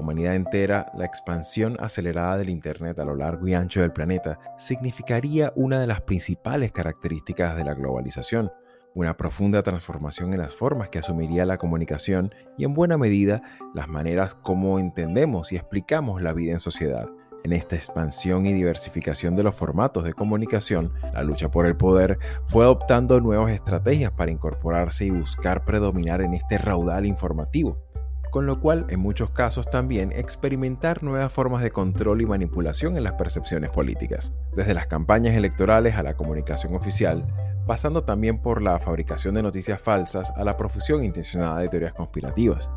[0.00, 5.52] humanidad entera, la expansión acelerada del Internet a lo largo y ancho del planeta significaría
[5.54, 8.50] una de las principales características de la globalización,
[8.94, 13.42] una profunda transformación en las formas que asumiría la comunicación y en buena medida
[13.74, 17.08] las maneras como entendemos y explicamos la vida en sociedad.
[17.42, 22.18] En esta expansión y diversificación de los formatos de comunicación, la lucha por el poder
[22.46, 27.89] fue adoptando nuevas estrategias para incorporarse y buscar predominar en este raudal informativo
[28.30, 33.04] con lo cual en muchos casos también experimentar nuevas formas de control y manipulación en
[33.04, 37.26] las percepciones políticas, desde las campañas electorales a la comunicación oficial,
[37.66, 42.70] pasando también por la fabricación de noticias falsas a la profusión intencionada de teorías conspirativas.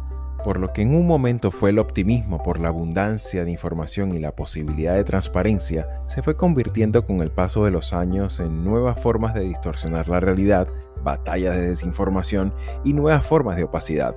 [0.44, 4.20] Por lo que en un momento fue el optimismo por la abundancia de información y
[4.20, 9.00] la posibilidad de transparencia, se fue convirtiendo con el paso de los años en nuevas
[9.00, 10.68] formas de distorsionar la realidad,
[11.02, 14.16] batallas de desinformación y nuevas formas de opacidad,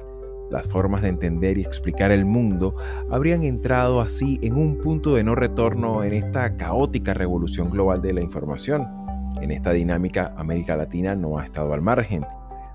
[0.50, 2.76] las formas de entender y explicar el mundo
[3.10, 8.12] habrían entrado así en un punto de no retorno en esta caótica revolución global de
[8.12, 8.86] la información.
[9.40, 12.24] En esta dinámica, América Latina no ha estado al margen,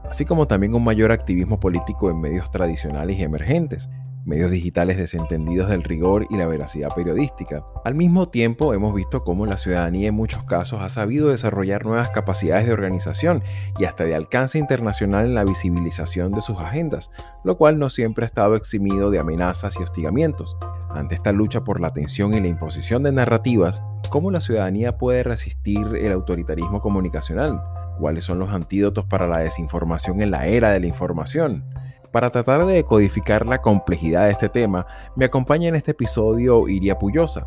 [0.10, 3.90] así como también un mayor activismo político en medios tradicionales y emergentes,
[4.26, 7.64] medios digitales desentendidos del rigor y la veracidad periodística.
[7.84, 12.10] Al mismo tiempo, hemos visto cómo la ciudadanía en muchos casos ha sabido desarrollar nuevas
[12.10, 13.44] capacidades de organización
[13.80, 17.12] y hasta de alcance internacional en la visibilización de sus agendas,
[17.44, 20.58] lo cual no siempre ha estado eximido de amenazas y hostigamientos.
[20.94, 25.24] Ante esta lucha por la atención y la imposición de narrativas, ¿cómo la ciudadanía puede
[25.24, 27.62] resistir el autoritarismo comunicacional?
[27.98, 31.64] ¿Cuáles son los antídotos para la desinformación en la era de la información?
[32.12, 37.00] Para tratar de decodificar la complejidad de este tema, me acompaña en este episodio Iria
[37.00, 37.46] Puyosa,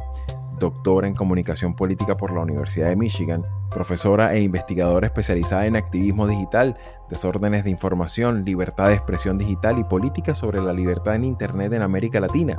[0.59, 6.27] doctora en comunicación política por la Universidad de Michigan, profesora e investigadora especializada en activismo
[6.27, 6.79] digital,
[7.11, 11.83] desórdenes de información, libertad de expresión digital y política sobre la libertad en Internet en
[11.83, 12.57] América Latina,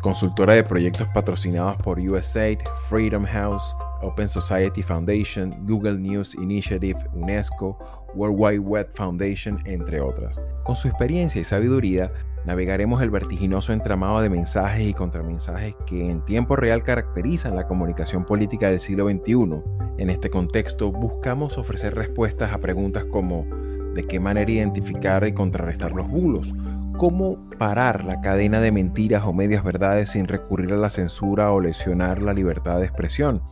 [0.00, 7.78] consultora de proyectos patrocinados por USAID, Freedom House, Open Society Foundation, Google News Initiative, UNESCO,
[8.14, 10.40] World Wide Web Foundation, entre otras.
[10.64, 12.12] Con su experiencia y sabiduría,
[12.44, 18.24] navegaremos el vertiginoso entramado de mensajes y contramensajes que en tiempo real caracterizan la comunicación
[18.24, 19.62] política del siglo XXI.
[19.98, 23.44] En este contexto, buscamos ofrecer respuestas a preguntas como
[23.94, 26.54] ¿de qué manera identificar y contrarrestar los bulos?
[26.96, 31.60] ¿Cómo parar la cadena de mentiras o medias verdades sin recurrir a la censura o
[31.60, 33.42] lesionar la libertad de expresión?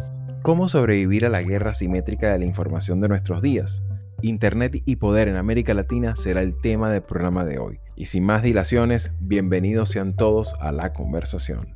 [0.46, 3.82] ¿Cómo sobrevivir a la guerra simétrica de la información de nuestros días?
[4.22, 7.80] Internet y poder en América Latina será el tema del programa de hoy.
[7.96, 11.74] Y sin más dilaciones, bienvenidos sean todos a la conversación.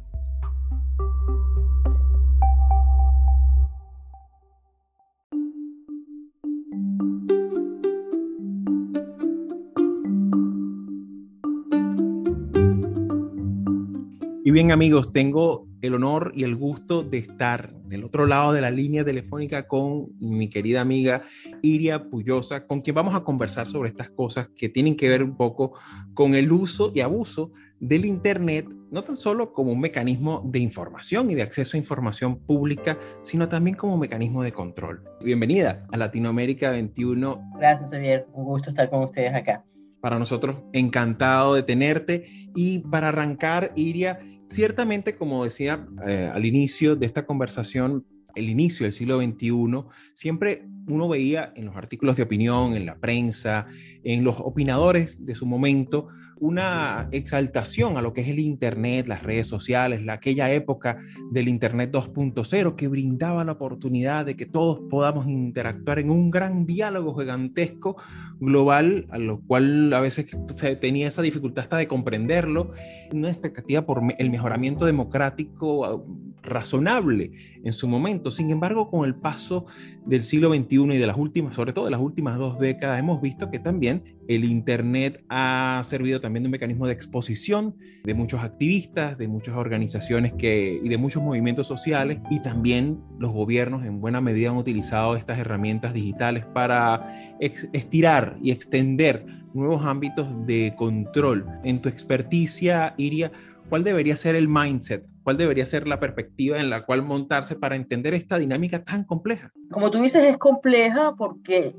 [14.45, 18.61] Y bien amigos, tengo el honor y el gusto de estar del otro lado de
[18.61, 21.23] la línea telefónica con mi querida amiga
[21.63, 25.37] Iria Puyosa, con quien vamos a conversar sobre estas cosas que tienen que ver un
[25.37, 25.73] poco
[26.15, 31.31] con el uso y abuso del Internet, no tan solo como un mecanismo de información
[31.31, 35.03] y de acceso a información pública, sino también como un mecanismo de control.
[35.25, 37.53] Bienvenida a Latinoamérica 21.
[37.59, 38.27] Gracias, Javier.
[38.35, 39.65] Un gusto estar con ustedes acá.
[40.01, 42.27] Para nosotros, encantado de tenerte.
[42.55, 44.19] Y para arrancar, Iria,
[44.51, 49.85] ciertamente, como decía eh, al inicio de esta conversación, el inicio del siglo XXI,
[50.15, 53.67] siempre uno veía en los artículos de opinión, en la prensa,
[54.05, 56.09] en los opinadores de su momento,
[56.41, 60.99] una exaltación a lo que es el Internet, las redes sociales, la, aquella época
[61.31, 66.65] del Internet 2.0 que brindaba la oportunidad de que todos podamos interactuar en un gran
[66.65, 67.97] diálogo gigantesco
[68.41, 72.73] global, a lo cual a veces se tenía esa dificultad hasta de comprenderlo,
[73.13, 76.03] una expectativa por el mejoramiento democrático ah,
[76.43, 78.31] razonable en su momento.
[78.31, 79.67] Sin embargo, con el paso
[80.07, 83.21] del siglo XXI y de las últimas, sobre todo de las últimas dos décadas, hemos
[83.21, 87.75] visto que también el Internet ha servido también de un mecanismo de exposición
[88.05, 93.33] de muchos activistas, de muchas organizaciones que, y de muchos movimientos sociales, y también los
[93.33, 100.29] gobiernos en buena medida han utilizado estas herramientas digitales para estirar y extender nuevos ámbitos
[100.47, 101.45] de control.
[101.65, 103.33] En tu experticia, Iria,
[103.69, 105.05] ¿cuál debería ser el mindset?
[105.31, 109.53] ¿Cuál debería ser la perspectiva en la cual montarse para entender esta dinámica tan compleja?
[109.71, 111.77] Como tú dices, es compleja porque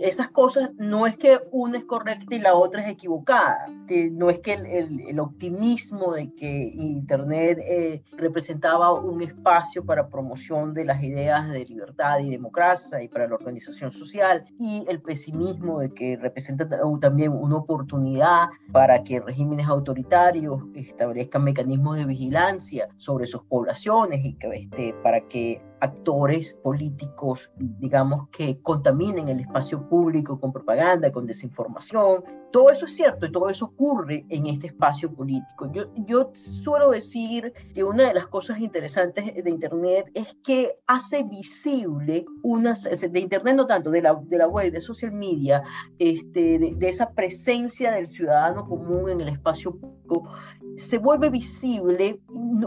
[0.00, 3.66] esas cosas no es que una es correcta y la otra es equivocada.
[4.12, 10.84] No es que el, optimismo de que Internet eh, representaba un espacio para promoción de
[10.84, 15.92] las ideas de libertad y democracia y para la organización social y el pesimismo de
[15.92, 16.68] que representa
[17.00, 24.34] también una oportunidad para que regímenes autoritarios establezcan mecanismos de vigilancia sobre sus poblaciones y
[24.34, 31.26] que este, para que actores políticos, digamos, que contaminen el espacio público con propaganda, con
[31.26, 32.22] desinformación.
[32.52, 35.72] Todo eso es cierto y todo eso ocurre en este espacio político.
[35.72, 41.24] Yo, yo suelo decir que una de las cosas interesantes de Internet es que hace
[41.24, 45.64] visible unas, de Internet no tanto, de la, de la web, de social media,
[45.98, 50.28] este, de, de esa presencia del ciudadano común en el espacio público,
[50.76, 52.20] se vuelve visible,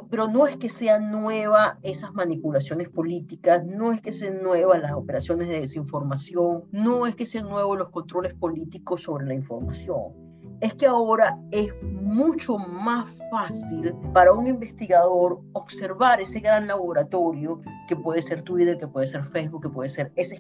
[0.10, 4.94] pero no es que sean nuevas esas manipulaciones políticas, no es que sean nuevas las
[4.94, 10.25] operaciones de desinformación, no es que sean nuevos los controles políticos sobre la información
[10.62, 17.96] es que ahora es mucho más fácil para un investigador observar ese gran laboratorio que
[17.96, 20.36] puede ser Twitter, que puede ser Facebook, que puede ser ese,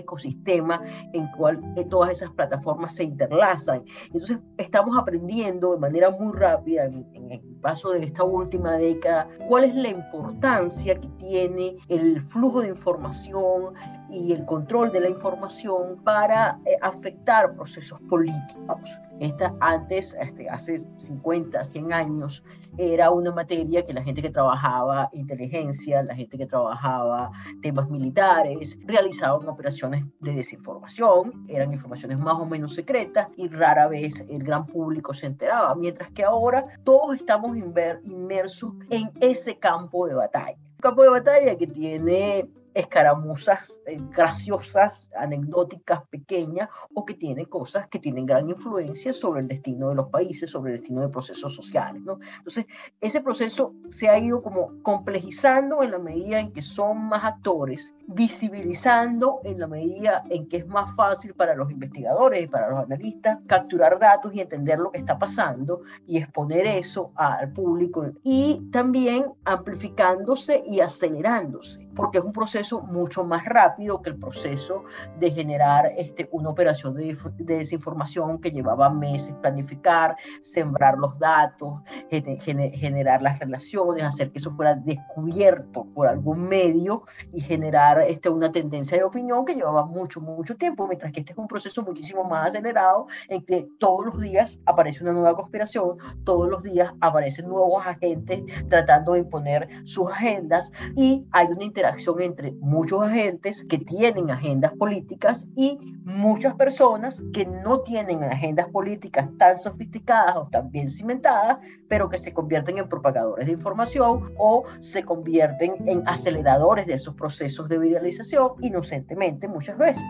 [0.00, 0.80] ecosistema
[1.12, 3.84] en cual eh, todas esas plataformas se interlazan.
[4.06, 9.64] Entonces estamos aprendiendo de manera muy rápida en, el paso de esta última década cuál
[9.64, 13.74] es la importancia que tiene el flujo de información
[14.10, 19.00] y el control de la información para eh, afectar procesos políticos.
[19.20, 22.44] Esta antes, este, hace 50, 100 años,
[22.78, 27.30] era una materia que la gente que trabajaba inteligencia, la gente que trabajaba
[27.62, 34.24] temas militares, realizaban operaciones de desinformación, eran informaciones más o menos secretas y rara vez
[34.28, 40.14] el gran público se enteraba, mientras que ahora todos estamos inmersos en ese campo de
[40.14, 40.56] batalla.
[40.80, 47.98] Campo de batalla que tiene escaramuzas eh, graciosas, anecdóticas, pequeñas, o que tiene cosas que
[47.98, 52.02] tienen gran influencia sobre el destino de los países, sobre el destino de procesos sociales.
[52.02, 52.18] ¿no?
[52.38, 52.66] Entonces,
[53.00, 57.94] ese proceso se ha ido como complejizando en la medida en que son más actores,
[58.06, 62.80] visibilizando en la medida en que es más fácil para los investigadores y para los
[62.80, 68.68] analistas capturar datos y entender lo que está pasando y exponer eso al público y
[68.70, 74.84] también amplificándose y acelerándose, porque es un proceso mucho más rápido que el proceso
[75.18, 81.80] de generar este, una operación de, desinformación que llevaba meses planificar, sembrar los datos,
[82.10, 88.52] generar las relaciones, hacer que eso fuera descubierto por algún medio y generar este, una
[88.52, 92.24] tendencia de opinión que llevaba mucho, mucho tiempo, mientras que este es un proceso muchísimo
[92.24, 97.48] más acelerado en que todos los días aparece una nueva conspiración, todos los días aparecen
[97.48, 103.78] nuevos agentes tratando de imponer sus agendas y hay una interacción entre muchos agentes que
[103.78, 110.70] tienen agendas políticas y muchas personas que no tienen agendas políticas tan sofisticadas o tan
[110.70, 111.58] bien cimentadas,
[111.88, 117.14] pero que se convierten en propagadores de información o se convierten en aceleradores de esos
[117.14, 120.04] procesos de viralización inocentemente muchas veces.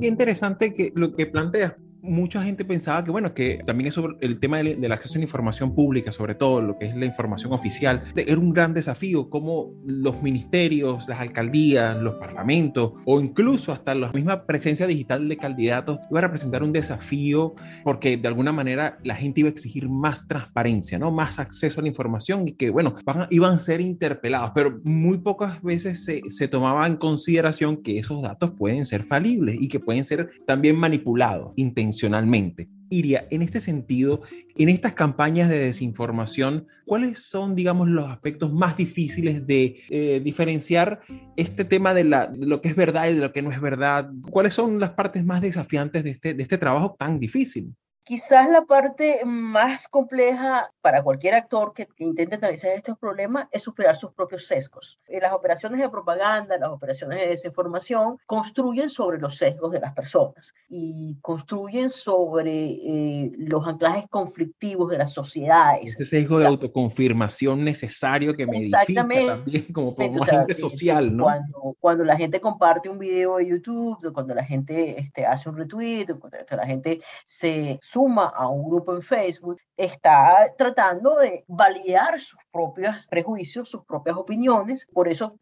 [0.00, 1.76] Qué interesante que lo que planteas,
[2.06, 5.74] mucha gente pensaba que, bueno, que también eso, el tema del, acceso a la información
[5.74, 10.22] pública, sobre todo lo que es la información oficial, era un gran desafío, como los
[10.22, 16.20] ministerios, las alcaldías, los parlamentos o incluso hasta la misma presencia digital de candidatos iba
[16.20, 17.54] a representar un desafío
[17.84, 21.10] porque de alguna manera la gente iba a exigir más transparencia, ¿no?
[21.10, 22.94] Más acceso a la información y que, bueno,
[23.30, 28.22] iban a ser interpelados, pero muy pocas veces se, se tomaba en consideración que esos
[28.22, 31.52] datos pueden ser falibles y que pueden ser también manipulados,
[31.96, 34.20] intencionalmente Iria, en este sentido,
[34.56, 41.00] en estas campañas de desinformación, ¿cuáles son, digamos, los aspectos más difíciles de eh, diferenciar
[41.36, 43.60] este tema de, la, de, lo que es verdad y de lo que no es
[43.60, 44.08] verdad?
[44.30, 47.74] ¿Cuáles son las partes más desafiantes de este, de este trabajo tan difícil?
[48.06, 53.96] Quizás la parte más compleja para cualquier actor que, intente analizar estos problemas es superar
[53.96, 55.00] sus propios sesgos.
[55.08, 59.92] Eh, las operaciones de propaganda, las operaciones de desinformación construyen sobre los sesgos de las
[59.92, 65.98] personas y construyen sobre eh, los anclajes conflictivos de las sociedades.
[65.98, 69.26] Ese sesgo de autoconfirmación necesario que me Exactamente.
[69.26, 71.24] también como, como agente social, ¿no?
[71.24, 75.56] Cuando, cuando, la gente comparte un video de YouTube, cuando la gente este, hace un
[75.56, 82.20] retweet, cuando la gente se suma a un grupo en Facebook, está tratando de validar
[82.20, 84.86] sus propios prejuicios, sus propias opiniones.
[84.92, 85.34] Por eso,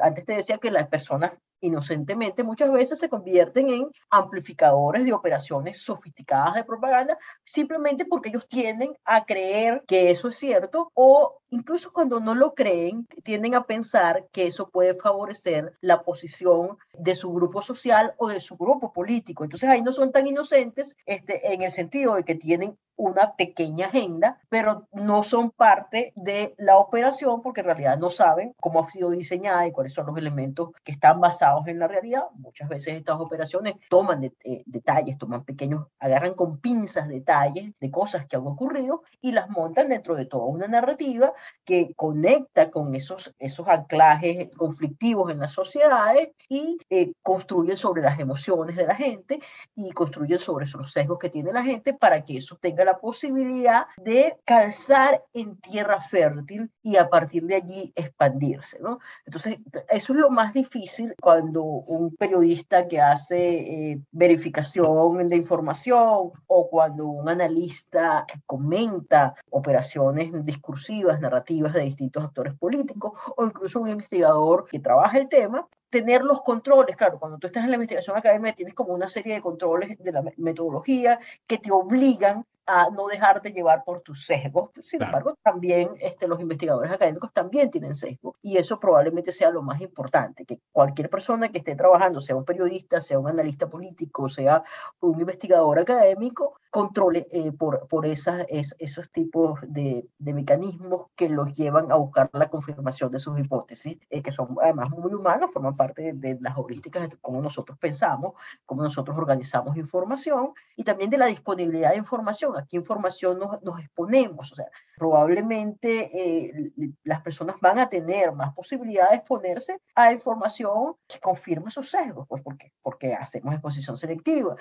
[0.00, 1.32] antes te decía que las personas
[1.66, 8.46] inocentemente muchas veces se convierten en amplificadores de operaciones sofisticadas de propaganda simplemente porque ellos
[8.48, 13.64] tienden a creer que eso es cierto o incluso cuando no lo creen, tienden a
[13.64, 18.92] pensar que eso puede favorecer la posición de su grupo social o de su grupo
[18.92, 19.44] político.
[19.44, 23.86] Entonces ahí no son tan inocentes este, en el sentido de que tienen una pequeña
[23.86, 28.90] agenda, pero no son parte de la operación porque en realidad no saben cómo ha
[28.90, 32.24] sido diseñada y cuáles son los elementos que están basados en la realidad.
[32.34, 38.26] Muchas veces estas operaciones toman eh, detalles, toman pequeños, agarran con pinzas detalles de cosas
[38.26, 41.32] que han ocurrido y las montan dentro de toda una narrativa
[41.64, 48.18] que conecta con esos, esos anclajes conflictivos en las sociedades y eh, construyen sobre las
[48.18, 49.40] emociones de la gente
[49.74, 53.86] y construyen sobre esos sesgos que tiene la gente para que eso tenga la posibilidad
[53.96, 58.98] de calzar en tierra fértil y a partir de allí expandirse, ¿no?
[59.24, 59.58] Entonces,
[59.88, 66.68] eso es lo más difícil cuando un periodista que hace eh, verificación de información o
[66.68, 73.88] cuando un analista que comenta operaciones discursivas, narrativas de distintos actores políticos o incluso un
[73.88, 78.16] investigador que trabaja el tema, tener los controles, claro, cuando tú estás en la investigación
[78.16, 83.06] académica tienes como una serie de controles de la metodología que te obligan a no
[83.06, 84.70] dejar de llevar por tus sesgos.
[84.82, 89.62] Sin embargo, también este, los investigadores académicos también tienen sesgos y eso probablemente sea lo
[89.62, 94.28] más importante, que cualquier persona que esté trabajando, sea un periodista, sea un analista político,
[94.28, 94.62] sea
[95.00, 101.54] un investigador académico, controle eh, por, por esas, esos tipos de, de, mecanismos que los
[101.54, 105.76] llevan a buscar la confirmación de sus hipótesis, eh, que son además muy humanos, forman
[105.76, 108.34] parte de, las heurísticas de cómo nosotros pensamos,
[108.66, 113.62] cómo nosotros organizamos información y también de la disponibilidad de información a qué información nos,
[113.62, 114.52] nos exponemos.
[114.52, 116.72] O sea, probablemente eh,
[117.04, 122.26] las personas van a tener más posibilidad de exponerse a información que confirme sus sesgos,
[122.28, 124.56] pues porque, porque hacemos exposición selectiva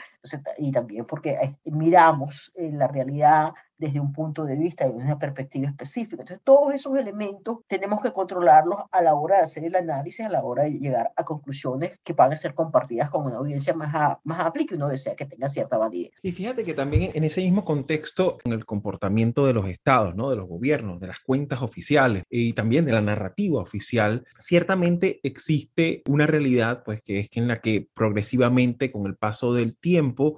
[0.58, 5.67] y también porque eh, miramos la realidad desde un punto de vista, desde una perspectiva
[5.67, 6.22] específica.
[6.22, 10.29] Entonces, todos esos elementos tenemos que controlarlos a la hora de hacer el análisis, a
[10.29, 14.17] la hora de llegar a conclusiones que van a ser compartidas con una audiencia más,
[14.24, 16.13] más amplia y que uno desea que tenga cierta validez.
[16.22, 20.29] Y fíjate que también en ese mismo contexto, en el comportamiento de los estados, ¿no?
[20.29, 26.03] de los gobiernos, de las cuentas oficiales y también de la narrativa oficial, ciertamente existe
[26.08, 30.38] una realidad, pues que es en la que progresivamente, con el paso del tiempo,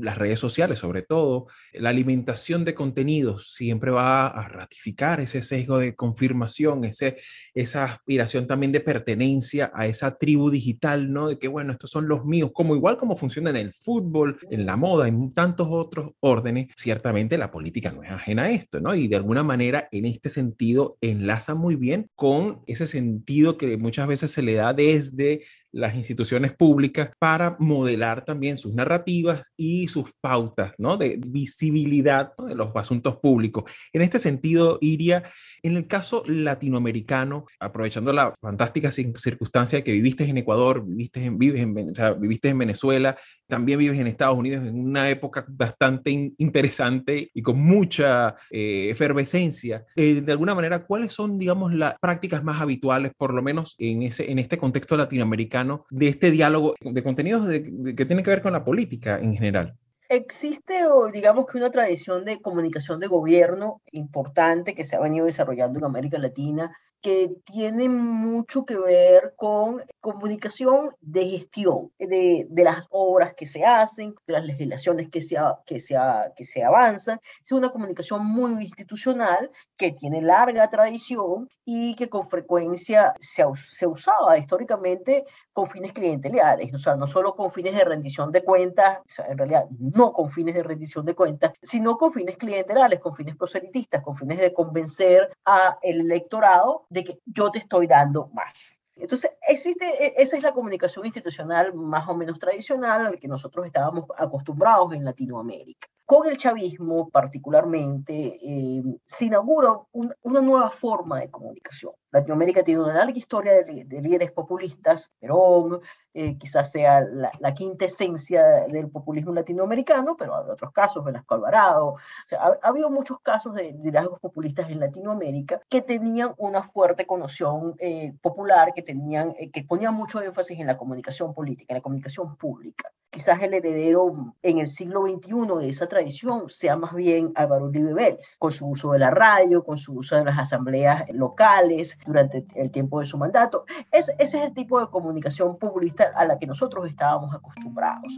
[0.00, 5.78] las redes sociales sobre todo, la alimentación de contenidos siempre va a ratificar ese sesgo
[5.78, 7.16] de confirmación, ese,
[7.54, 11.28] esa aspiración también de pertenencia a esa tribu digital, ¿no?
[11.28, 14.66] De que, bueno, estos son los míos, como igual como funciona en el fútbol, en
[14.66, 18.94] la moda, en tantos otros órdenes, ciertamente la política no es ajena a esto, ¿no?
[18.94, 24.06] Y de alguna manera, en este sentido, enlaza muy bien con ese sentido que muchas
[24.06, 25.42] veces se le da desde
[25.72, 30.96] las instituciones públicas para modelar también sus narrativas y sus pautas ¿no?
[30.96, 33.64] de visibilidad de los asuntos públicos.
[33.92, 35.24] En este sentido, Iria,
[35.62, 41.60] en el caso latinoamericano, aprovechando la fantástica circunstancia que viviste en Ecuador, viviste en, vives
[41.60, 41.74] en,
[42.20, 47.58] viviste en Venezuela, también vives en Estados Unidos en una época bastante interesante y con
[47.58, 53.34] mucha eh, efervescencia, eh, de alguna manera, ¿cuáles son, digamos, las prácticas más habituales, por
[53.34, 58.24] lo menos en, ese, en este contexto latinoamericano, de este diálogo de contenidos que tienen
[58.24, 59.76] que ver con la política en general?
[60.08, 60.74] Existe,
[61.12, 65.86] digamos que una tradición de comunicación de gobierno importante que se ha venido desarrollando en
[65.86, 66.70] América Latina
[67.02, 73.64] que tiene mucho que ver con comunicación de gestión de, de, las obras que se
[73.64, 75.96] hacen, de las legislaciones que se, que, se,
[76.36, 77.18] que se avanzan.
[77.42, 83.86] Es una comunicación muy institucional que tiene larga tradición y que con frecuencia se, se
[83.86, 89.00] usaba históricamente con fines clientelares, o sea, no solo con fines de rendición de cuentas,
[89.00, 93.00] o sea, en realidad no con fines de rendición de cuentas, sino con fines clientelares,
[93.00, 98.28] con fines proselitistas, con fines de convencer al electorado de que yo te estoy dando
[98.32, 98.78] más.
[98.96, 103.28] Entonces, existe, e, esa es la comunicación institucional más o menos tradicional a la que
[103.28, 105.88] nosotros estábamos acostumbrados en Latinoamérica.
[106.04, 111.92] Con el chavismo particularmente, eh, se inaugura una nueva forma de comunicación.
[112.12, 115.80] Latinoamérica tiene una larga historia de, líderes populistas, Perón,
[116.14, 121.86] eh, quizás sea la, quinta esencia del populismo latinoamericano, pero hay otros casos, Velasco Alvarado.
[121.86, 127.06] O sea, ha, habido muchos casos de, liderazgos populistas en Latinoamérica que tenían una fuerte
[127.06, 131.78] connotación eh, popular, que, tenían, eh, que ponían mucho énfasis en la comunicación política, en
[131.78, 132.90] la comunicación pública.
[133.10, 137.92] Quizás el heredero en el siglo XXI de esa tradición sea más bien Álvaro Uribe
[137.92, 142.44] Vélez, con su uso de la radio, con su uso de las asambleas locales, durante
[142.54, 143.64] el tiempo de su mandato.
[143.90, 148.12] ese es el tipo de comunicación populista a la que nosotros estábamos acostumbrados.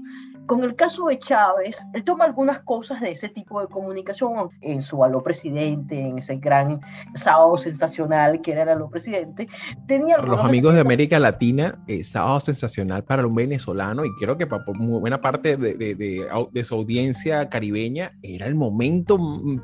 [0.46, 4.82] Con el caso de Chávez, él toma algunas cosas de ese tipo de comunicación en
[4.82, 6.80] su aló presidente, en ese gran
[7.14, 9.46] sábado sensacional que era el aló presidente.
[9.86, 14.46] Tenía los amigos de América Latina, eh, sábado sensacional para un venezolano y creo que
[14.46, 19.18] para muy buena parte de, de, de, su audiencia caribeña era el momento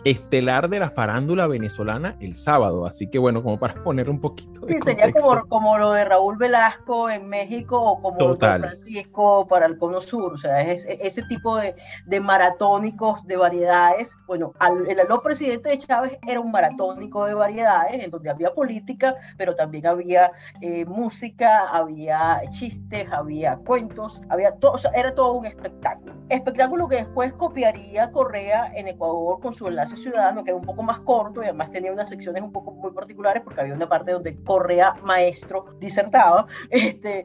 [0.05, 2.87] estelar de la farándula venezolana el sábado.
[2.87, 4.67] Así que bueno, como para poner un poquito.
[4.67, 9.47] sí, sería como, como lo de Raúl Velasco en México o como lo de Francisco
[9.49, 10.35] para el Cono Sur.
[10.35, 11.75] O sea, ese tipo de,
[12.07, 14.17] de, maratónicos de variedades.
[14.27, 14.53] Bueno,
[14.89, 19.55] el aló presidente de Chávez era un maratónico de variedades, en donde había política, pero
[19.55, 26.15] también había eh, música, había chistes, había cuentos, había todo, era todo un espectáculo.
[26.29, 30.83] Espectáculo que después copiaría Correa en Ecuador con su enlace ciudadano, que era un poco
[30.83, 34.00] más corto y además tenía unas secciones un poco muy particulares, porque había una parte
[34.05, 36.47] donde Correa, maestro, disertaba.
[36.71, 37.25] Este,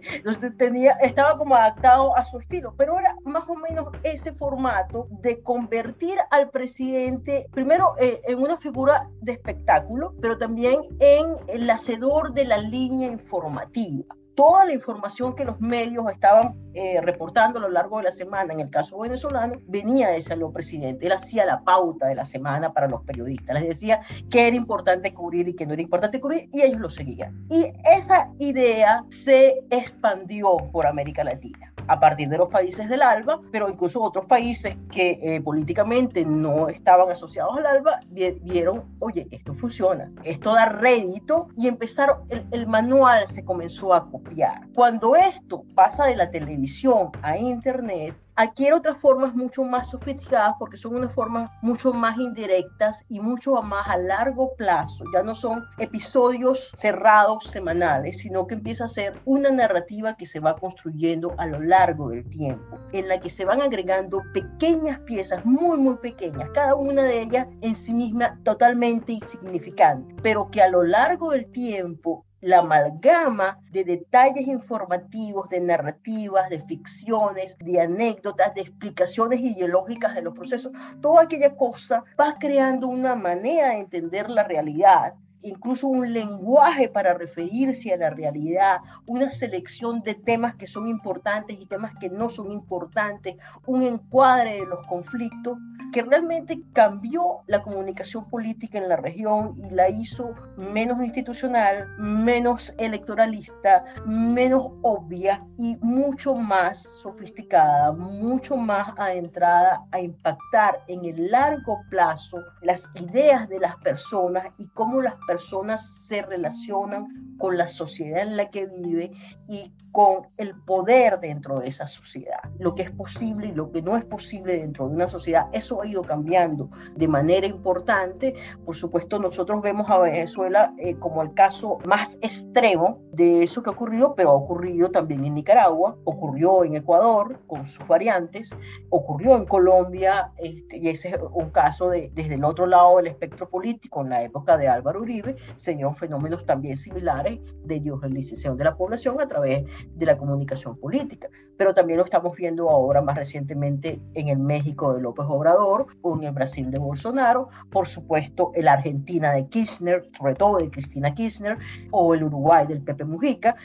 [0.57, 5.41] tenía, estaba como adaptado a su estilo, pero era más o menos ese formato de
[5.41, 12.33] convertir al presidente, primero eh, en una figura de espectáculo, pero también en el hacedor
[12.33, 17.69] de la línea informativa toda la información que los medios estaban eh, reportando a lo
[17.69, 21.05] largo de la semana, en el caso venezolano, venía de ese presidente.
[21.05, 23.55] Él hacía la pauta de la semana para los periodistas.
[23.55, 26.89] Les decía qué era importante cubrir y qué no era importante cubrir, y ellos lo
[26.89, 27.45] seguían.
[27.49, 33.39] Y esa idea se expandió por América Latina a partir de los países del ALBA,
[33.51, 39.53] pero incluso otros países que eh, políticamente no estaban asociados al ALBA vieron, oye, esto
[39.53, 44.67] funciona, esto da rédito y empezaron, el, el manual se comenzó a copiar.
[44.73, 50.77] Cuando esto pasa de la televisión a Internet, adquiere otras formas mucho más sofisticadas porque
[50.77, 55.05] son unas formas mucho más indirectas y mucho más a largo plazo.
[55.13, 60.39] Ya no son episodios cerrados semanales, sino que empieza a ser una narrativa que se
[60.39, 65.45] va construyendo a lo largo del tiempo, en la que se van agregando pequeñas piezas
[65.45, 70.69] muy, muy pequeñas, cada una de ellas en sí misma totalmente insignificante, pero que a
[70.69, 78.53] lo largo del tiempo la amalgama de detalles informativos, de narrativas, de ficciones, de anécdotas,
[78.53, 80.71] de explicaciones ideológicas de los procesos,
[81.01, 87.13] toda aquella cosa va creando una manera de entender la realidad incluso un lenguaje para
[87.13, 92.29] referirse a la realidad, una selección de temas que son importantes y temas que no
[92.29, 93.35] son importantes,
[93.67, 95.57] un encuadre de los conflictos
[95.93, 102.73] que realmente cambió la comunicación política en la región y la hizo menos institucional, menos
[102.79, 111.79] electoralista, menos obvia y mucho más sofisticada, mucho más adentrada a impactar en el largo
[111.89, 117.67] plazo las ideas de las personas y cómo las personas personas se relacionan con la
[117.67, 119.11] sociedad en la que vive
[119.47, 123.81] y con el poder dentro de esa sociedad, lo que es posible y lo que
[123.81, 125.47] no es posible dentro de una sociedad.
[125.53, 128.35] Eso ha ido cambiando de manera importante.
[128.65, 133.69] Por supuesto, nosotros vemos a Venezuela eh, como el caso más extremo de eso que
[133.69, 138.53] ocurrió, pero ha ocurrido también en Nicaragua, ocurrió en Ecuador con sus variantes,
[138.89, 143.07] ocurrió en Colombia, este, y ese es un caso de, desde el otro lado del
[143.07, 147.24] espectro político, en la época de Álvaro Uribe, se dieron fenómenos también similares
[147.63, 151.29] de diogelización de la población a través de la comunicación política.
[151.57, 156.15] Pero también lo estamos viendo ahora más recientemente en el México de López Obrador o
[156.17, 160.69] en el Brasil de Bolsonaro, por supuesto en la Argentina de Kirchner, sobre todo de
[160.69, 161.57] Cristina Kirchner,
[161.91, 163.55] o el Uruguay del Pepe Mujica.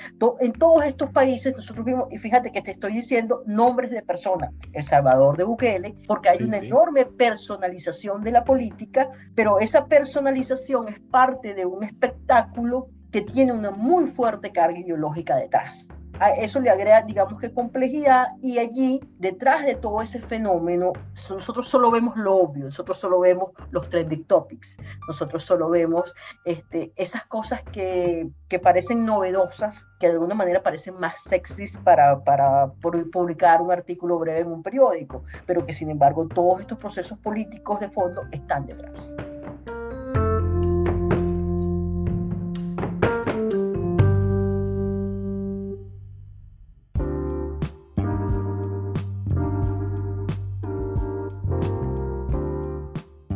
[0.41, 4.51] En todos estos países nosotros vimos, y fíjate que te estoy diciendo nombres de personas,
[4.73, 10.89] El Salvador de Bukele, porque hay una enorme personalización de la política, pero esa personalización
[10.89, 15.89] es parte de un espectáculo que tiene una muy fuerte carga ideológica detrás
[16.21, 20.93] a eso le agrega, digamos que complejidad y allí, detrás de todo ese fenómeno,
[21.31, 24.77] nosotros solo vemos lo obvio, nosotros solo vemos los trending topics,
[25.09, 30.95] nosotros solo vemos este, esas cosas que, que parecen novedosas, que de alguna manera parecen
[31.01, 32.71] más sexys para, para
[33.11, 37.81] publicar un artículo breve en un periódico, pero que sin embargo todos estos procesos políticos
[37.81, 39.17] de fondo están detrás.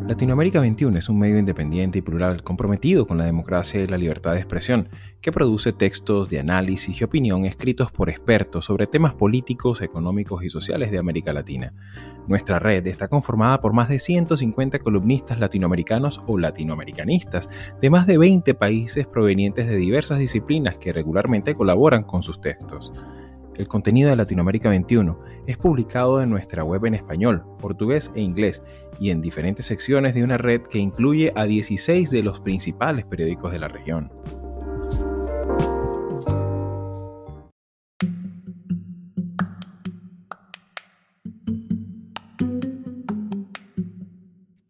[0.06, 4.32] Latinoamérica 21 es un medio independiente y plural comprometido con la democracia y la libertad
[4.32, 4.90] de expresión,
[5.22, 10.50] que produce textos de análisis y opinión escritos por expertos sobre temas políticos, económicos y
[10.50, 11.72] sociales de América Latina.
[12.28, 17.48] Nuestra red está conformada por más de 150 columnistas latinoamericanos o latinoamericanistas
[17.80, 22.92] de más de 20 países provenientes de diversas disciplinas que regularmente colaboran con sus textos.
[23.56, 28.62] El contenido de Latinoamérica 21 es publicado en nuestra web en español, portugués e inglés
[28.98, 33.52] y en diferentes secciones de una red que incluye a 16 de los principales periódicos
[33.52, 34.10] de la región.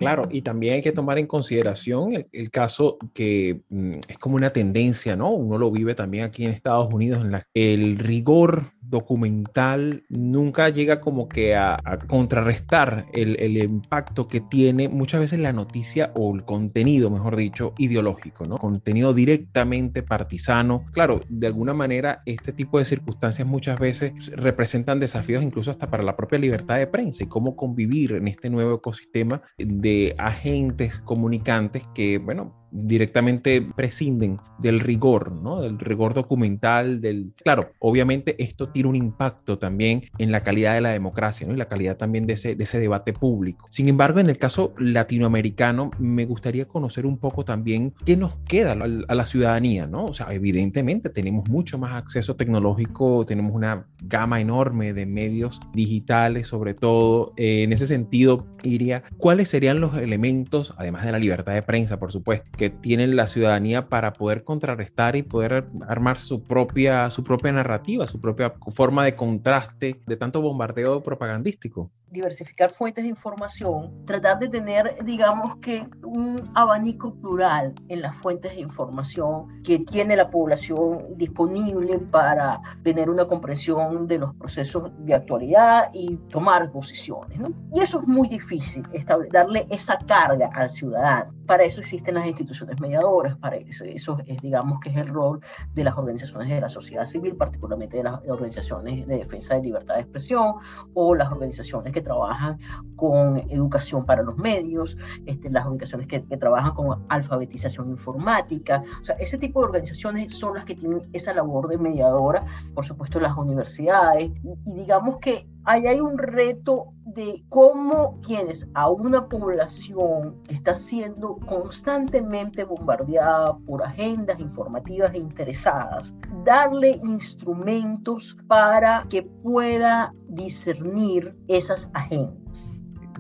[0.05, 4.51] Claro, y también hay que tomar en consideración el, caso que mm, es como una
[4.51, 5.31] tendencia, ¿no?
[5.31, 11.01] Uno lo vive también aquí en Estados Unidos, en la, el rigor documental nunca llega
[11.01, 16.45] como que a, contrarrestar el, el, impacto que tiene muchas veces la noticia o el
[16.45, 18.59] contenido, mejor dicho, ideológico, ¿no?
[18.59, 20.85] Contenido directamente partisano.
[20.93, 26.03] Claro, de alguna manera este tipo de circunstancias muchas veces representan desafíos incluso hasta para
[26.03, 31.87] la propia libertad de prensa y cómo convivir en este nuevo ecosistema de agentes comunicantes
[31.95, 35.61] que, bueno, directamente prescinden del rigor, ¿no?
[35.61, 37.33] Del rigor documental, del...
[37.43, 41.55] Claro, obviamente esto tiene un impacto también en la calidad de la democracia, ¿no?
[41.55, 43.67] Y la calidad también de ese, de ese debate público.
[43.71, 48.73] Sin embargo, en el caso latinoamericano, me gustaría conocer un poco también qué nos queda
[48.73, 50.07] a la ciudadanía, ¿no?
[50.07, 56.49] O sea, evidentemente tenemos mucho más acceso tecnológico, tenemos una gama enorme de medios digitales,
[56.49, 57.33] sobre todo.
[57.37, 61.99] Eh, en ese sentido, iría, ¿cuáles serían los elementos, además de la libertad de prensa,
[61.99, 67.25] por supuesto, que tiene la ciudadanía para poder contrarrestar y poder armar su propia, su
[67.25, 71.91] propia narrativa, su propia forma de contraste de tanto bombardeo propagandístico.
[72.15, 78.55] Diversificar fuentes de información, tratar de tener, digamos que, un abanico plural en las fuentes
[78.55, 85.13] de información que tiene la población disponible para tener una comprensión de los procesos de
[85.13, 87.37] actualidad y tomar posiciones.
[87.73, 88.87] Y eso es muy difícil,
[89.33, 91.35] darle esa carga al ciudadano.
[91.47, 95.41] Para eso existen las instituciones mediadoras, para eso, eso es, digamos que es el rol
[95.75, 99.97] de las organizaciones de la sociedad civil, particularmente de las organizaciones de defensa de libertad
[99.97, 100.55] de expresión
[100.95, 102.59] o las organizaciones que trabajan
[102.97, 109.05] con educación para los medios, este, las organizaciones que, que trabajan con alfabetización informática, o
[109.05, 113.19] sea, ese tipo de organizaciones son las que tienen esa labor de mediadora, por supuesto
[113.19, 114.31] las universidades,
[114.67, 120.75] y digamos que ahí hay un reto de cómo tienes a una población que está
[120.75, 131.91] siendo constantemente bombardeada por agendas informativas e interesadas, darle instrumentos para que pueda discernir esas
[131.95, 132.44] agendas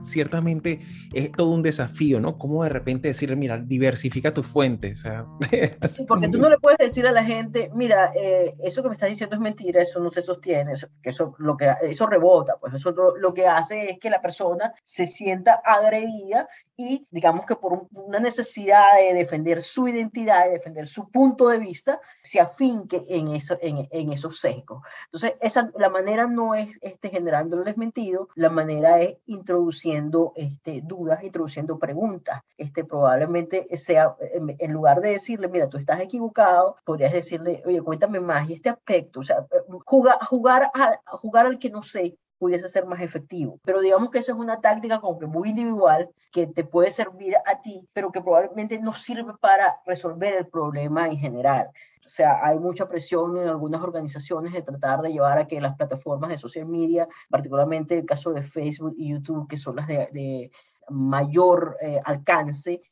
[0.04, 0.80] ciertamente
[1.12, 2.38] es todo un desafío, ¿no?
[2.38, 5.00] Cómo de repente decir, mira, diversifica tus fuentes.
[5.00, 5.26] O sea,
[5.88, 8.94] sí, porque tú no le puedes decir a la gente, mira, eh, eso que me
[8.94, 12.74] estás diciendo es mentira, eso no se sostiene, eso, eso, lo que, eso rebota, pues
[12.74, 17.56] eso lo, lo que hace es que la persona se sienta agredida y digamos que
[17.56, 23.04] por una necesidad de defender su identidad, de defender su punto de vista, se afinque
[23.08, 24.82] en, eso, en, en esos sesgos.
[25.06, 30.80] Entonces, esa, la manera no es este, generando el desmentido, la manera es introduciendo este,
[30.82, 32.42] dudas, introduciendo preguntas.
[32.56, 34.16] Este, probablemente sea,
[34.58, 38.70] en, lugar de decirle, mira, tú estás equivocado, podrías decirle, oye, cuéntame más y este
[38.70, 39.46] aspecto, o sea,
[39.84, 43.58] jugar, jugar, a, jugar al que no sé, pudiese ser más efectivo.
[43.64, 47.34] Pero digamos que esa es una táctica como que muy individual que te puede servir
[47.46, 51.70] a ti, pero que probablemente no sirve para resolver el problema en general.
[52.04, 55.74] O sea, hay mucha presión en algunas organizaciones de tratar de llevar a que las
[55.74, 60.50] plataformas de social media, particularmente el caso de Facebook y YouTube, que son las de,
[60.90, 62.82] mayor eh, alcance,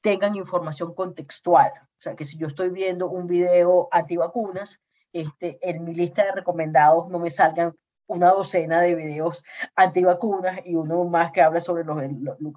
[0.00, 1.72] tengan información contextual.
[1.98, 4.80] O sea, que si yo estoy viendo un video antivacunas,
[5.12, 7.74] este, en mi lista de recomendados no me salgan
[8.10, 9.44] una docena de videos
[9.76, 11.96] antivacunas y uno más que hable sobre los,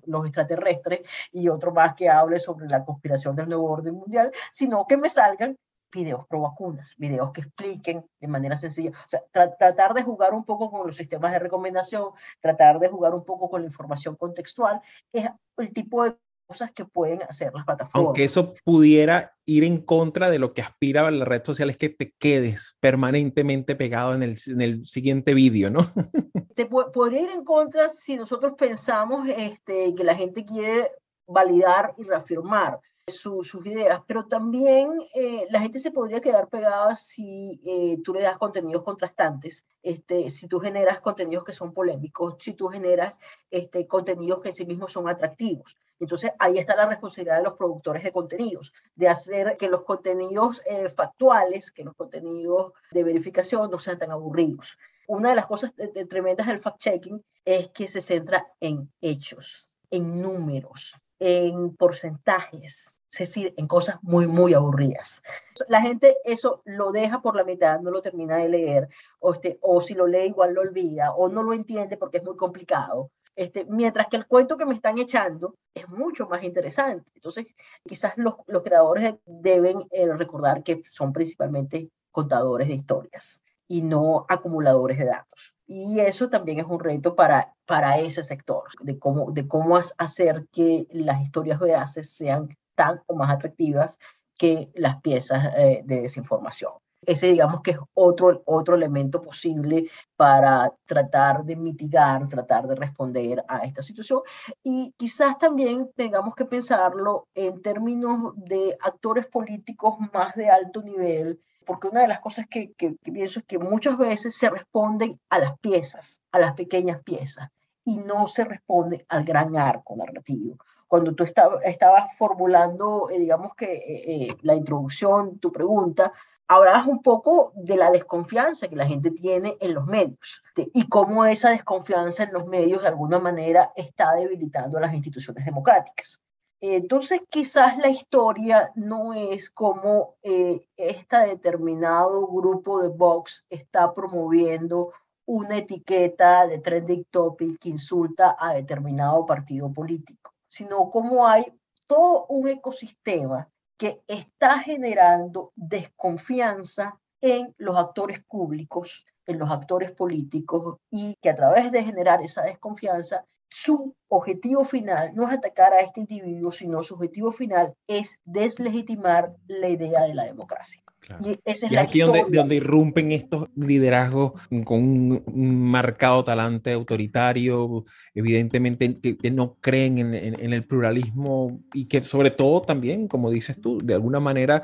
[0.06, 4.86] los, extraterrestres y otro más que hable sobre la conspiración del nuevo orden mundial, sino
[4.88, 5.56] que me salgan
[5.92, 10.44] videos pro vacunas, videos que expliquen de manera sencilla, o sea, tratar de jugar un
[10.44, 12.10] poco con los sistemas de recomendación,
[12.42, 16.86] tratar de jugar un poco con la información contextual, es el tipo de cosas que
[16.86, 18.06] pueden hacer las plataformas.
[18.06, 21.78] Aunque eso pudiera ir en contra de lo que aspira a la red social, es
[21.78, 25.80] que te quedes permanentemente pegado en el, en el siguiente vídeo, ¿no?
[26.56, 30.92] te podría ir en contra si nosotros pensamos este, que la gente quiere
[31.28, 32.80] validar y reafirmar.
[33.08, 38.22] Sus ideas, pero también eh, la gente se podría quedar pegada si eh, tú le
[38.22, 43.20] das contenidos contrastantes, este, si tú generas contenidos que son polémicos, si tú generas
[43.52, 45.78] este, contenidos que en sí mismos son atractivos.
[46.00, 50.62] Entonces ahí está la responsabilidad de los productores de contenidos, de hacer que los contenidos
[50.66, 54.78] eh, factuales, que los contenidos de verificación no sean tan aburridos.
[55.08, 55.74] Una de las cosas
[56.10, 63.54] tremendas del fact-checking es que se centra en hechos, en números, en porcentajes, es decir,
[63.58, 65.22] en cosas muy, muy aburridas.
[65.68, 69.60] La gente eso lo deja por la mitad, no lo termina de leer, o, este,
[69.62, 73.12] o si lo lee igual lo olvida, o no lo entiende porque es muy complicado.
[73.36, 77.10] Este, mientras que el cuento que me están echando es mucho más interesante.
[77.16, 77.48] Entonces,
[77.84, 84.26] quizás los, los creadores deben eh, recordar que son principalmente contadores de historias y no
[84.30, 85.56] acumuladores de datos.
[85.76, 90.46] Y eso también es un reto para, para ese sector, de cómo, de cómo hacer
[90.52, 93.98] que las historias veraces sean tan o más atractivas
[94.38, 96.74] que las piezas eh, de desinformación.
[97.02, 103.44] Ese digamos que es otro, otro elemento posible para tratar de mitigar, tratar de responder
[103.48, 104.22] a esta situación.
[104.62, 111.42] Y quizás también tengamos que pensarlo en términos de actores políticos más de alto nivel
[111.66, 112.74] porque una de las cosas que,
[113.04, 117.50] pienso es que muchas veces se responden a las piezas, a las pequeñas piezas,
[117.86, 120.58] y no se responde al gran arco narrativo.
[120.88, 126.14] Cuando tú estabas formulando, eh, digamos que eh, eh, la introducción, tu pregunta,
[126.48, 131.26] hablabas un poco de la desconfianza que la gente tiene en los medios y cómo
[131.26, 136.22] esa desconfianza en los medios de alguna manera está debilitando a las instituciones democráticas.
[136.66, 144.94] Entonces, quizás la historia no es como eh, este determinado grupo de Vox está promoviendo
[145.26, 151.54] una etiqueta de trending topic que insulta a determinado partido político, sino como hay
[151.86, 160.78] todo un ecosistema que está generando desconfianza en los actores públicos, en los actores políticos
[160.90, 165.82] y que a través de generar esa desconfianza su objetivo final no es atacar a
[165.82, 170.82] este individuo, sino su objetivo final es deslegitimar la idea de la democracia.
[171.20, 177.86] Y esa es la aquí donde, donde, irrumpen estos liderazgos con un, marcado talante autoritario,
[178.16, 183.62] evidentemente que, no creen en, en, el pluralismo y que sobre todo también, como dices
[183.62, 184.64] tú, de alguna manera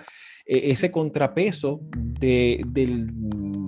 [0.49, 2.65] e, ese contrapeso de,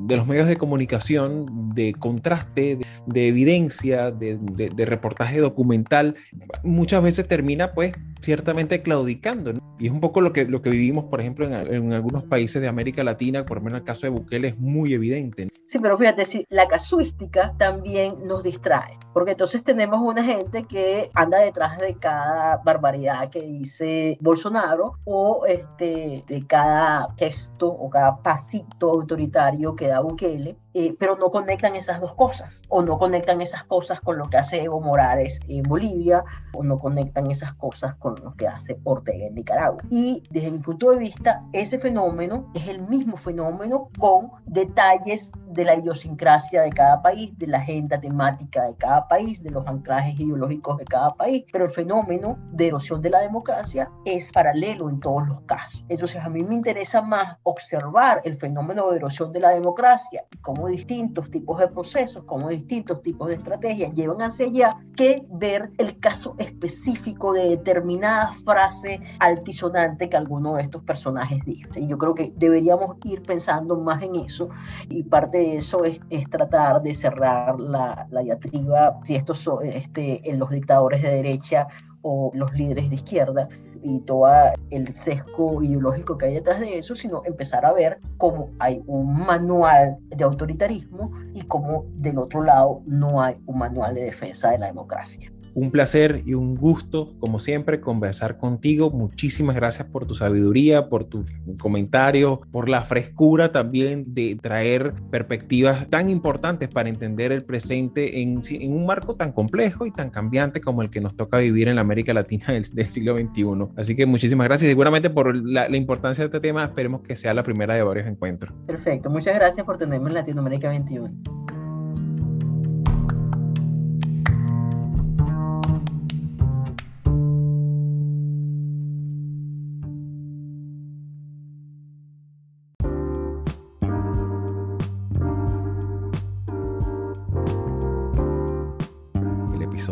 [0.10, 6.16] los medios de comunicación, de contraste, de, evidencia, de, reportaje documental,
[6.64, 9.54] muchas veces termina pues ciertamente claudicando.
[9.80, 12.68] Y es un poco lo que, lo que vivimos, por ejemplo, en, algunos países de
[12.68, 15.48] América Latina, por lo menos el caso de Bukele es muy evidente.
[15.66, 21.10] Sí, pero fíjate, si la casuística también nos distrae, porque entonces tenemos una gente que
[21.14, 28.18] anda detrás de cada barbaridad que dice Bolsonaro o este, de cada gesto o cada
[28.18, 33.42] pasito autoritario que da Bukele eh, pero no conectan esas dos cosas, o no conectan
[33.42, 37.96] esas cosas con lo que hace Evo Morales en Bolivia, o no conectan esas cosas
[37.96, 39.84] con lo que hace Ortega en Nicaragua.
[39.90, 45.66] Y desde mi punto de vista, ese fenómeno es el mismo fenómeno con detalles de
[45.66, 50.20] la idiosincrasia de cada país, de la agenda temática de cada país, de los anclajes
[50.20, 55.00] ideológicos de cada país, pero el fenómeno de erosión de la democracia es paralelo en
[55.00, 55.86] todos los casos.
[55.90, 60.38] Entonces a mí me interesa más observar el fenómeno de erosión de la democracia y
[60.38, 65.72] cómo distintos tipos de procesos, como distintos tipos de estrategias llevan hacia allá, que ver
[65.78, 71.70] el caso específico de determinada frase altisonante que alguno de estos personajes dijo.
[71.76, 74.50] Y yo creo que deberíamos ir pensando más en eso
[74.90, 76.00] y parte eso es,
[76.30, 81.68] tratar de cerrar la, la diatriba, si estos son este, en los dictadores de derecha
[82.02, 83.48] o los líderes de izquierda
[83.84, 84.28] y todo
[84.70, 89.26] el sesgo ideológico que hay detrás de eso, sino empezar a ver cómo hay un
[89.26, 94.60] manual de autoritarismo y cómo del otro lado no hay un manual de defensa de
[94.60, 95.32] la democracia.
[95.54, 98.90] Un placer y un gusto, como siempre, conversar contigo.
[98.90, 101.26] Muchísimas gracias por tu sabiduría, por tus
[101.62, 108.42] comentarios, por la frescura también de traer perspectivas tan importantes para entender el presente en,
[108.72, 111.82] un marco tan complejo y tan cambiante como el que nos toca vivir en la
[111.82, 113.44] América Latina del, siglo XXI.
[113.78, 114.70] Así que muchísimas gracias.
[114.70, 118.54] Seguramente por la, importancia de este tema, esperemos que sea la primera de varios encuentros.
[118.68, 119.10] Perfecto.
[119.10, 121.51] Muchas gracias por tenerme en Latinoamérica 21.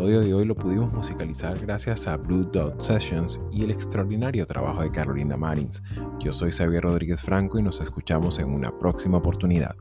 [0.00, 4.80] Episodio de hoy lo pudimos musicalizar gracias a Blue Dot Sessions y el extraordinario trabajo
[4.80, 5.82] de Carolina Marins.
[6.18, 9.76] Yo soy Xavier Rodríguez Franco y nos escuchamos en una próxima oportunidad.